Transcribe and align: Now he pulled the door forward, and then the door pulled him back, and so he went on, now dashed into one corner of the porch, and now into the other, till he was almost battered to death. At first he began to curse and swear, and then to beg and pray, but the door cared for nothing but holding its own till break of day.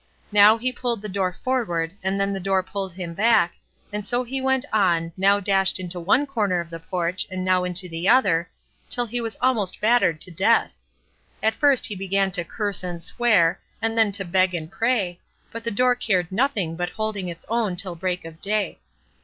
Now 0.31 0.57
he 0.57 0.71
pulled 0.71 1.03
the 1.03 1.07
door 1.15 1.37
forward, 1.43 1.93
and 2.01 2.19
then 2.19 2.33
the 2.33 2.39
door 2.39 2.63
pulled 2.63 2.93
him 2.93 3.13
back, 3.13 3.53
and 3.93 4.03
so 4.03 4.23
he 4.23 4.41
went 4.41 4.65
on, 4.73 5.13
now 5.15 5.39
dashed 5.39 5.79
into 5.79 5.99
one 5.99 6.25
corner 6.25 6.59
of 6.59 6.71
the 6.71 6.79
porch, 6.79 7.27
and 7.29 7.45
now 7.45 7.63
into 7.63 7.87
the 7.87 8.09
other, 8.09 8.49
till 8.89 9.05
he 9.05 9.21
was 9.21 9.37
almost 9.43 9.79
battered 9.79 10.19
to 10.21 10.31
death. 10.31 10.81
At 11.43 11.53
first 11.53 11.85
he 11.85 11.95
began 11.95 12.31
to 12.31 12.43
curse 12.43 12.83
and 12.83 12.99
swear, 12.99 13.59
and 13.79 13.95
then 13.95 14.11
to 14.13 14.25
beg 14.25 14.55
and 14.55 14.71
pray, 14.71 15.19
but 15.51 15.63
the 15.63 15.69
door 15.69 15.93
cared 15.93 16.29
for 16.29 16.33
nothing 16.33 16.75
but 16.75 16.89
holding 16.89 17.27
its 17.27 17.45
own 17.47 17.75
till 17.75 17.93
break 17.93 18.25
of 18.25 18.41
day. 18.41 18.79